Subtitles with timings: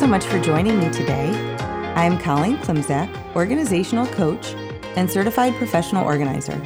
[0.00, 1.28] So much for joining me today.
[1.94, 4.54] I'm Colleen Klimczak, organizational coach
[4.96, 6.58] and certified professional organizer.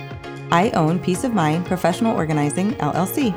[0.53, 3.35] I own Peace of Mind Professional Organizing LLC.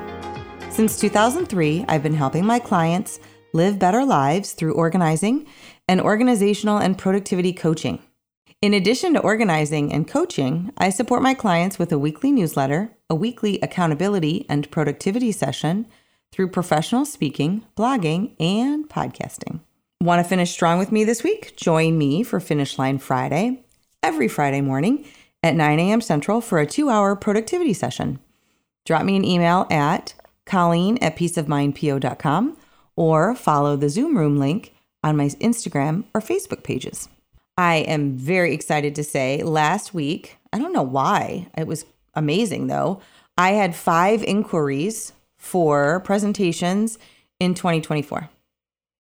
[0.72, 3.20] Since 2003, I've been helping my clients
[3.54, 5.48] live better lives through organizing
[5.88, 7.98] and organizational and productivity coaching.
[8.62, 13.16] In addition to organizing and coaching, I support my clients with a weekly newsletter, a
[13.16, 15.88] weekly accountability and productivity session
[16.32, 19.62] through professional speaking, blogging, and podcasting.
[20.02, 21.56] Want to finish strong with me this week?
[21.58, 23.64] Join me for Finish Line Friday
[24.04, 25.06] every Friday morning
[25.42, 26.02] at 9 a.m.
[26.02, 28.20] Central for a two hour productivity session.
[28.86, 30.14] Drop me an email at
[30.46, 32.58] colleen at peaceofmindpo.com
[32.96, 34.72] or follow the Zoom room link
[35.04, 37.10] on my Instagram or Facebook pages.
[37.58, 42.68] I am very excited to say last week, I don't know why, it was amazing
[42.68, 43.02] though.
[43.36, 47.00] I had five inquiries for presentations
[47.40, 48.30] in 2024.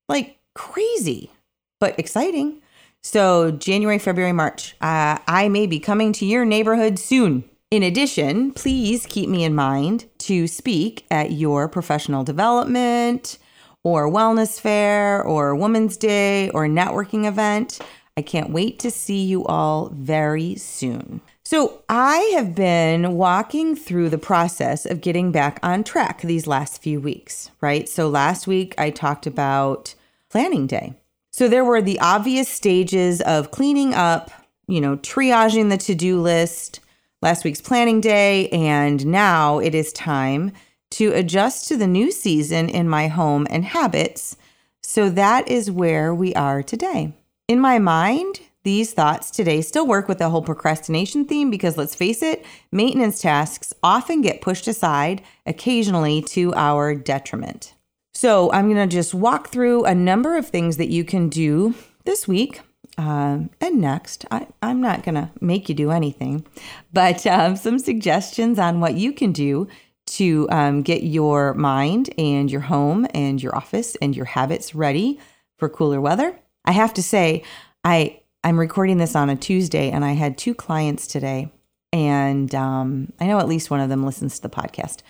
[0.09, 1.31] Like crazy,
[1.79, 2.61] but exciting.
[3.03, 7.43] So, January, February, March, uh, I may be coming to your neighborhood soon.
[7.69, 13.37] In addition, please keep me in mind to speak at your professional development
[13.83, 17.79] or wellness fair or Women's Day or networking event.
[18.17, 21.21] I can't wait to see you all very soon.
[21.45, 26.81] So, I have been walking through the process of getting back on track these last
[26.81, 27.87] few weeks, right?
[27.87, 29.93] So, last week I talked about
[30.29, 30.93] planning day.
[31.31, 34.31] So, there were the obvious stages of cleaning up,
[34.67, 36.79] you know, triaging the to do list,
[37.21, 40.51] last week's planning day, and now it is time
[40.91, 44.37] to adjust to the new season in my home and habits.
[44.81, 47.13] So, that is where we are today.
[47.47, 51.95] In my mind, these thoughts today still work with the whole procrastination theme because let's
[51.95, 57.73] face it, maintenance tasks often get pushed aside, occasionally to our detriment.
[58.17, 61.75] So, I'm going to just walk through a number of things that you can do
[62.05, 62.61] this week
[62.97, 64.25] um, and next.
[64.31, 66.43] I, am not going to make you do anything,
[66.91, 69.67] but um, some suggestions on what you can do
[70.07, 75.19] to um, get your mind and your home and your office and your habits ready
[75.59, 76.39] for cooler weather.
[76.65, 77.43] I have to say,
[77.83, 81.51] I I'm recording this on a Tuesday, and I had two clients today,
[81.93, 85.01] and um, I know at least one of them listens to the podcast.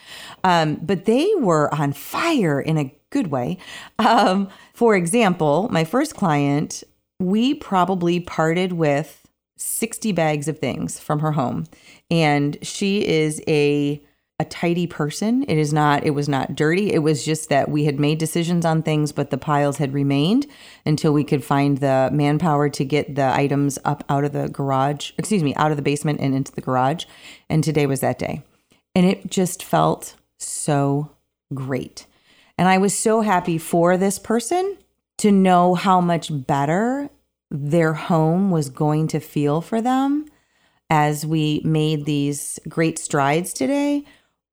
[0.44, 3.58] Um, but they were on fire in a good way.
[3.98, 6.84] Um, for example, my first client,
[7.18, 9.26] we probably parted with
[9.56, 11.64] 60 bags of things from her home,
[12.10, 14.02] and she is a
[14.40, 15.42] a tidy person.
[15.48, 16.92] It is not it was not dirty.
[16.92, 20.46] It was just that we had made decisions on things but the piles had remained
[20.86, 25.10] until we could find the manpower to get the items up out of the garage,
[25.18, 27.04] excuse me, out of the basement and into the garage.
[27.50, 28.42] And today was that day.
[28.94, 31.10] And it just felt so
[31.52, 32.06] great.
[32.58, 34.76] And I was so happy for this person
[35.18, 37.08] to know how much better
[37.50, 40.26] their home was going to feel for them
[40.90, 44.04] as we made these great strides today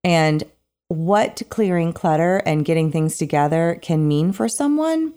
[0.03, 0.43] and
[0.87, 5.13] what clearing clutter and getting things together can mean for someone.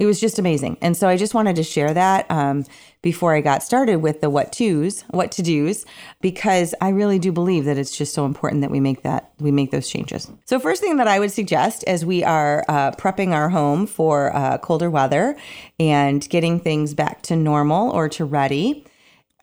[0.00, 0.76] It was just amazing.
[0.80, 2.64] And so I just wanted to share that um,
[3.00, 5.86] before I got started with the what to's, what to do's,
[6.20, 9.52] because I really do believe that it's just so important that we make that, we
[9.52, 10.28] make those changes.
[10.46, 14.34] So, first thing that I would suggest as we are uh, prepping our home for
[14.34, 15.36] uh, colder weather
[15.78, 18.84] and getting things back to normal or to ready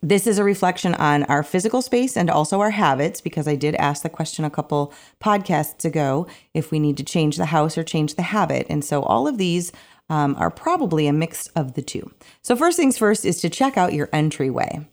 [0.03, 3.75] this is a reflection on our physical space and also our habits, because I did
[3.75, 4.91] ask the question a couple
[5.23, 6.25] podcasts ago
[6.55, 8.65] if we need to change the house or change the habit.
[8.67, 9.71] And so all of these
[10.11, 12.11] um, are probably a mix of the two.
[12.41, 14.85] So, first things first is to check out your entryway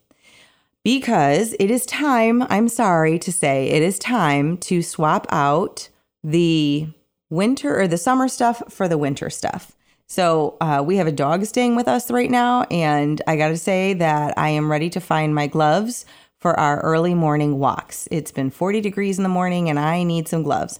[0.84, 5.88] because it is time, I'm sorry to say, it is time to swap out
[6.22, 6.86] the
[7.30, 9.72] winter or the summer stuff for the winter stuff.
[10.06, 13.58] So uh, we have a dog staying with us right now, and I got to
[13.58, 16.06] say that I am ready to find my gloves
[16.38, 18.08] for our early morning walks.
[18.12, 20.78] It's been 40 degrees in the morning, and I need some gloves.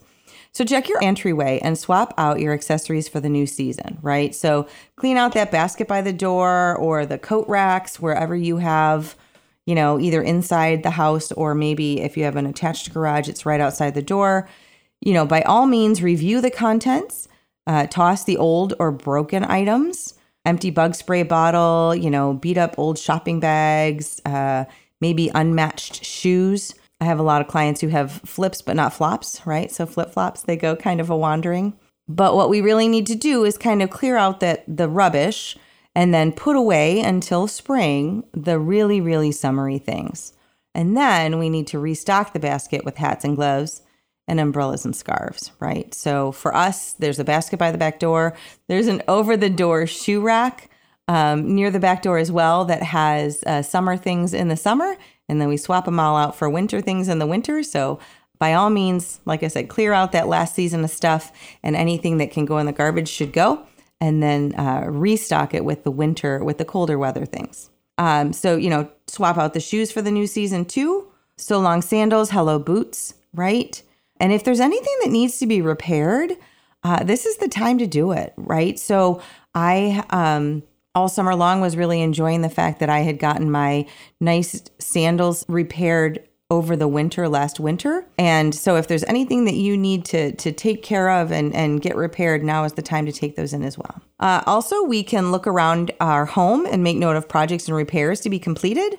[0.52, 4.34] So check your entryway and swap out your accessories for the new season, right?
[4.34, 4.66] So
[4.96, 9.14] clean out that basket by the door or the coat racks wherever you have,
[9.66, 13.46] you know, either inside the house or maybe if you have an attached garage, it's
[13.46, 14.48] right outside the door.
[15.00, 17.28] You know, by all means, review the contents
[17.68, 22.74] uh, toss the old or broken items, empty bug spray bottle, you know, beat up
[22.78, 24.64] old shopping bags, uh,
[25.00, 26.74] maybe unmatched shoes.
[27.00, 29.70] I have a lot of clients who have flips but not flops, right?
[29.70, 31.78] So flip flops, they go kind of a wandering.
[32.08, 35.56] But what we really need to do is kind of clear out that the rubbish
[35.94, 40.32] and then put away until spring the really, really summery things.
[40.74, 43.82] And then we need to restock the basket with hats and gloves
[44.26, 45.92] and umbrellas and scarves, right?
[45.94, 48.36] So for us, there's a basket by the back door.
[48.68, 50.70] There's an over the door shoe rack
[51.08, 54.96] um, near the back door as well that has uh, summer things in the summer.
[55.28, 57.62] And then we swap them all out for winter things in the winter.
[57.62, 57.98] So
[58.38, 61.32] by all means, like I said, clear out that last season of stuff
[61.62, 63.64] and anything that can go in the garbage should go.
[64.00, 67.68] And then uh, restock it with the winter, with the colder weather things.
[67.96, 71.08] Um, so, you know, swap out the shoes for the new season too.
[71.36, 73.82] So long sandals, hello boots, right?
[74.20, 76.32] And if there's anything that needs to be repaired,
[76.84, 78.78] uh, this is the time to do it, right?
[78.78, 79.20] So
[79.54, 80.62] I, um,
[80.98, 83.86] all summer long, was really enjoying the fact that I had gotten my
[84.20, 88.04] nice sandals repaired over the winter last winter.
[88.18, 91.80] And so if there's anything that you need to to take care of and, and
[91.80, 94.02] get repaired, now is the time to take those in as well.
[94.18, 98.20] Uh, also, we can look around our home and make note of projects and repairs
[98.22, 98.98] to be completed.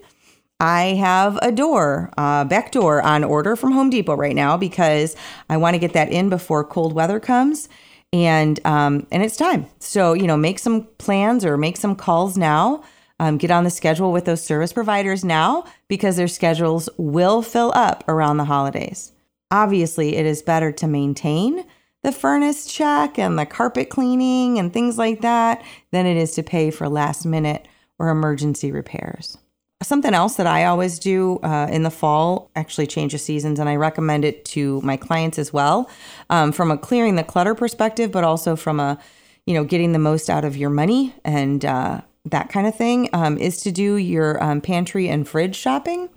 [0.61, 5.15] I have a door, a back door on order from Home Depot right now because
[5.49, 7.67] I want to get that in before cold weather comes.
[8.11, 9.67] And um, and it's time.
[9.79, 12.83] So, you know, make some plans or make some calls now.
[13.21, 17.73] Um, get on the schedule with those service providers now because their schedules will fill
[17.75, 19.11] up around the holidays.
[19.51, 21.65] Obviously, it is better to maintain
[22.01, 26.43] the furnace check and the carpet cleaning and things like that than it is to
[26.43, 27.67] pay for last minute
[27.97, 29.37] or emergency repairs.
[29.81, 33.77] Something else that I always do uh, in the fall actually changes seasons, and I
[33.77, 35.89] recommend it to my clients as well,
[36.29, 38.99] um, from a clearing the clutter perspective, but also from a
[39.45, 43.09] you know getting the most out of your money and uh, that kind of thing.
[43.13, 46.09] Um, is to do your um, pantry and fridge shopping.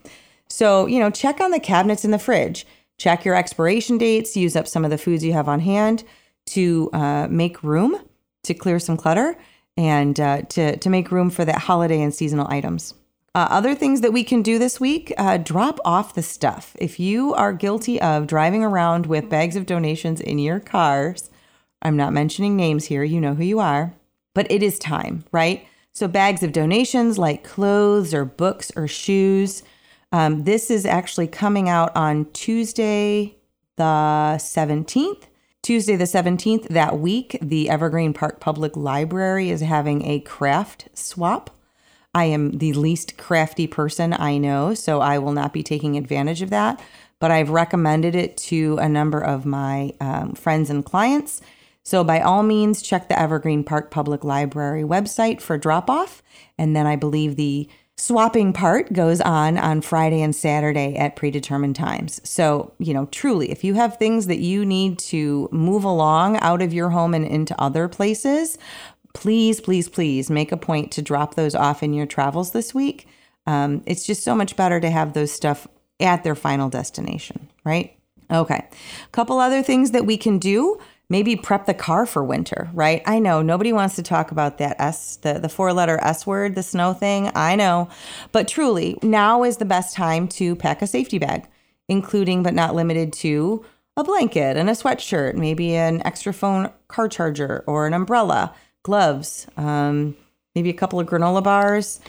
[0.48, 2.66] So you know, check on the cabinets in the fridge,
[2.98, 6.02] check your expiration dates, use up some of the foods you have on hand
[6.46, 7.96] to uh, make room
[8.42, 9.36] to clear some clutter
[9.76, 12.94] and uh, to to make room for that holiday and seasonal items.
[13.34, 16.76] Uh, other things that we can do this week uh, drop off the stuff.
[16.78, 21.30] If you are guilty of driving around with bags of donations in your cars,
[21.80, 23.94] I'm not mentioning names here, you know who you are,
[24.34, 25.66] but it is time, right?
[25.92, 29.62] So, bags of donations like clothes or books or shoes.
[30.10, 33.36] Um, this is actually coming out on Tuesday,
[33.76, 35.22] the 17th.
[35.62, 41.50] Tuesday, the 17th, that week, the Evergreen Park Public Library is having a craft swap.
[42.14, 46.42] I am the least crafty person I know, so I will not be taking advantage
[46.42, 46.80] of that.
[47.18, 51.40] But I've recommended it to a number of my um, friends and clients.
[51.84, 56.22] So, by all means, check the Evergreen Park Public Library website for drop off.
[56.58, 61.76] And then I believe the swapping part goes on on Friday and Saturday at predetermined
[61.76, 62.20] times.
[62.28, 66.62] So, you know, truly, if you have things that you need to move along out
[66.62, 68.58] of your home and into other places,
[69.12, 73.06] please, please, please make a point to drop those off in your travels this week.
[73.46, 75.66] Um, it's just so much better to have those stuff
[76.00, 77.96] at their final destination, right?
[78.30, 78.66] Okay.
[79.04, 80.78] A couple other things that we can do.
[81.08, 83.02] Maybe prep the car for winter, right?
[83.04, 86.54] I know nobody wants to talk about that S, the, the four letter S word,
[86.54, 87.30] the snow thing.
[87.34, 87.90] I know.
[88.30, 91.46] But truly, now is the best time to pack a safety bag,
[91.86, 93.62] including but not limited to
[93.94, 99.46] a blanket and a sweatshirt, maybe an extra phone car charger or an umbrella gloves,
[99.56, 100.16] um,
[100.54, 102.00] maybe a couple of granola bars,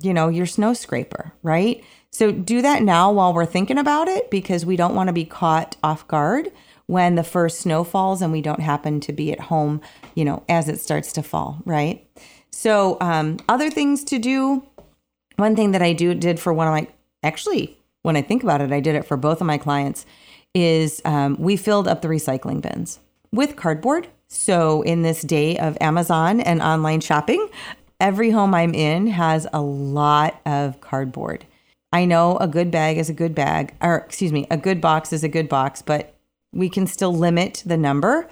[0.00, 1.82] you know, your snow scraper, right?
[2.10, 5.24] So do that now while we're thinking about it because we don't want to be
[5.24, 6.50] caught off guard
[6.86, 9.80] when the first snow falls and we don't happen to be at home,
[10.14, 12.06] you know, as it starts to fall, right?
[12.50, 14.66] So, um, other things to do.
[15.36, 16.86] One thing that I do did for one of my
[17.22, 20.04] actually, when I think about it, I did it for both of my clients.
[20.54, 22.98] Is um, we filled up the recycling bins
[23.32, 27.46] with cardboard so, in this day of Amazon and online shopping,
[28.00, 31.44] every home I'm in has a lot of cardboard.
[31.92, 35.12] I know a good bag is a good bag, or excuse me, a good box
[35.12, 36.14] is a good box, but
[36.50, 38.26] we can still limit the number,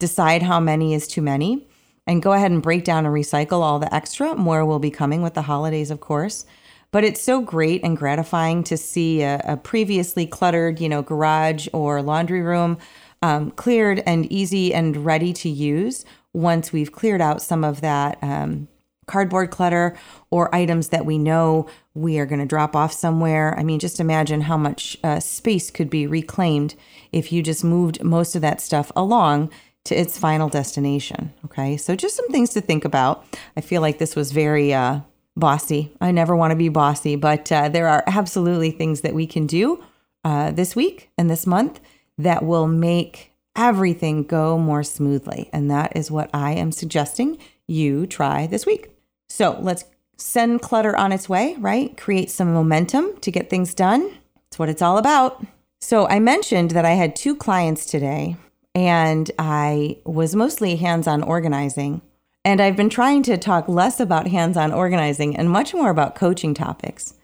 [0.00, 1.68] decide how many is too many,
[2.08, 4.34] and go ahead and break down and recycle all the extra.
[4.34, 6.44] More will be coming with the holidays, of course.
[6.90, 11.68] But it's so great and gratifying to see a, a previously cluttered, you know, garage
[11.72, 12.78] or laundry room
[13.22, 18.18] um, cleared and easy and ready to use once we've cleared out some of that
[18.22, 18.68] um,
[19.06, 19.96] cardboard clutter
[20.30, 23.58] or items that we know we are going to drop off somewhere.
[23.58, 26.74] I mean, just imagine how much uh, space could be reclaimed
[27.12, 29.50] if you just moved most of that stuff along
[29.84, 31.32] to its final destination.
[31.44, 33.24] Okay, so just some things to think about.
[33.56, 35.00] I feel like this was very uh,
[35.36, 35.92] bossy.
[36.00, 39.46] I never want to be bossy, but uh, there are absolutely things that we can
[39.46, 39.82] do
[40.24, 41.80] uh, this week and this month
[42.18, 45.48] that will make everything go more smoothly.
[45.52, 48.90] And that is what I am suggesting you try this week.
[49.28, 49.84] So let's
[50.16, 51.96] send clutter on its way, right?
[51.96, 54.18] Create some momentum to get things done.
[54.48, 55.44] It's what it's all about.
[55.80, 58.36] So I mentioned that I had two clients today
[58.74, 62.02] and I was mostly hands on organizing.
[62.44, 66.14] And I've been trying to talk less about hands on organizing and much more about
[66.14, 67.14] coaching topics.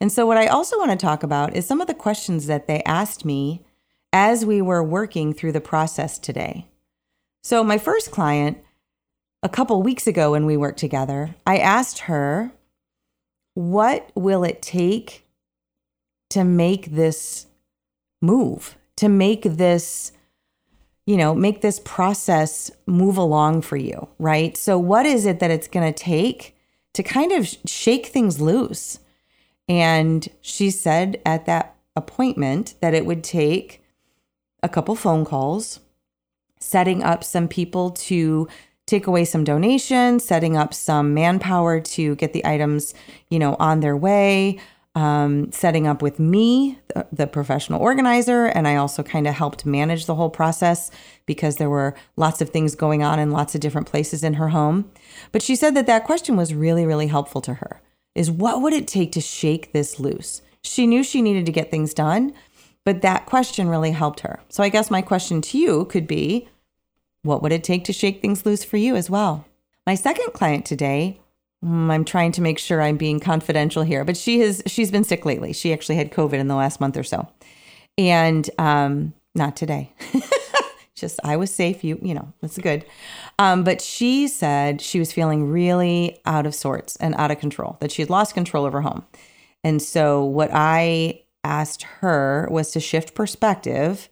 [0.00, 2.68] And so, what I also want to talk about is some of the questions that
[2.68, 3.64] they asked me
[4.12, 6.66] as we were working through the process today.
[7.42, 8.58] So, my first client,
[9.42, 12.52] a couple weeks ago when we worked together, I asked her,
[13.54, 15.26] What will it take
[16.30, 17.46] to make this
[18.20, 20.12] move, to make this,
[21.06, 24.56] you know, make this process move along for you, right?
[24.56, 26.56] So, what is it that it's going to take
[26.94, 28.98] to kind of shake things loose?
[29.68, 33.82] And she said at that appointment that it would take
[34.62, 35.80] a couple phone calls,
[36.58, 38.48] setting up some people to
[38.86, 42.94] take away some donations, setting up some manpower to get the items,
[43.28, 44.58] you know, on their way,
[44.94, 49.66] um, setting up with me, the, the professional organizer, and I also kind of helped
[49.66, 50.90] manage the whole process
[51.26, 54.48] because there were lots of things going on in lots of different places in her
[54.48, 54.90] home.
[55.30, 57.80] But she said that that question was really, really helpful to her.
[58.14, 60.42] Is what would it take to shake this loose?
[60.62, 62.32] She knew she needed to get things done,
[62.88, 64.40] but that question really helped her.
[64.48, 66.48] So I guess my question to you could be
[67.20, 69.44] what would it take to shake things loose for you as well?
[69.86, 71.20] My second client today,
[71.62, 75.04] mm, I'm trying to make sure I'm being confidential here, but she has she's been
[75.04, 75.52] sick lately.
[75.52, 77.28] She actually had COVID in the last month or so.
[77.98, 79.92] And um not today.
[80.94, 82.86] Just I was safe, you you know, that's good.
[83.38, 87.76] Um, but she said she was feeling really out of sorts and out of control,
[87.80, 89.04] that she had lost control of her home.
[89.62, 94.08] And so what I asked her was to shift perspective.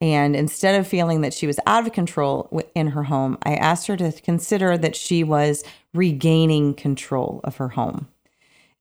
[0.00, 3.88] And instead of feeling that she was out of control in her home, I asked
[3.88, 8.08] her to consider that she was regaining control of her home.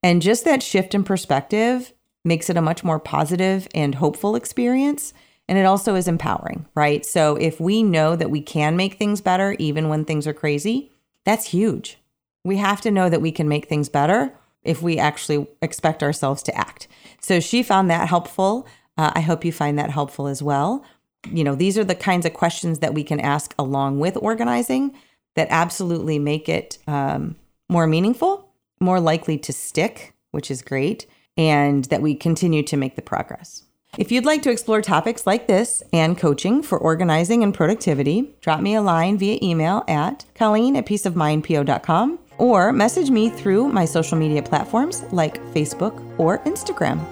[0.03, 1.93] And just that shift in perspective
[2.23, 5.13] makes it a much more positive and hopeful experience.
[5.47, 7.05] And it also is empowering, right?
[7.05, 10.91] So if we know that we can make things better even when things are crazy,
[11.23, 11.97] that's huge.
[12.43, 14.33] We have to know that we can make things better
[14.63, 16.87] if we actually expect ourselves to act.
[17.21, 18.67] So she found that helpful.
[18.97, 20.83] Uh, I hope you find that helpful as well.
[21.31, 24.95] You know, these are the kinds of questions that we can ask along with organizing
[25.35, 27.35] that absolutely make it um,
[27.69, 28.49] more meaningful,
[28.79, 31.05] more likely to stick, which is great,
[31.37, 33.63] and that we continue to make the progress.
[33.97, 38.59] If you'd like to explore topics like this and coaching for organizing and productivity, drop
[38.61, 44.17] me a line via email at colleen at peaceofmindpo.com or message me through my social
[44.17, 47.05] media platforms like Facebook or Instagram.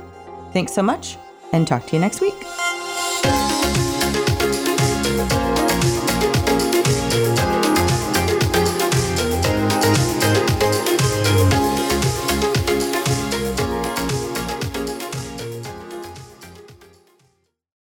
[0.54, 1.18] Thanks so much
[1.54, 2.36] and talk to you next week.